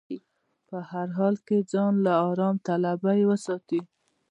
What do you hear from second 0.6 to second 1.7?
په هر حال کې